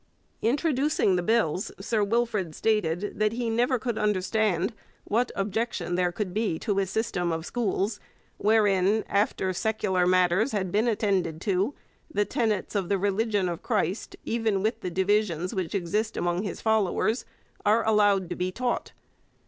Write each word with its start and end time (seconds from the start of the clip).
Introducing 0.41 1.15
the 1.15 1.21
bills, 1.21 1.71
Sir 1.79 2.03
Wilfrid 2.03 2.55
stated 2.55 3.19
that 3.19 3.33
he 3.33 3.51
'never 3.51 3.77
could 3.77 3.99
understand 3.99 4.73
what 5.03 5.31
objection 5.35 5.93
there 5.93 6.11
could 6.11 6.33
be 6.33 6.57
to 6.57 6.79
a 6.79 6.87
system 6.87 7.31
of 7.31 7.45
schools 7.45 7.99
wherein, 8.39 9.03
after 9.07 9.53
secular 9.53 10.07
matters 10.07 10.53
had 10.53 10.71
been 10.71 10.87
attended 10.87 11.39
to, 11.41 11.75
the 12.11 12.25
tenets 12.25 12.73
of 12.73 12.89
the 12.89 12.97
religion 12.97 13.47
of 13.47 13.61
Christ, 13.61 14.15
even 14.25 14.63
with 14.63 14.81
the 14.81 14.89
divisions 14.89 15.53
which 15.53 15.75
exist 15.75 16.17
among 16.17 16.41
His 16.41 16.61
followers, 16.61 17.23
are 17.63 17.85
allowed 17.87 18.27
to 18.31 18.35
be 18.35 18.51
taught.' 18.51 18.93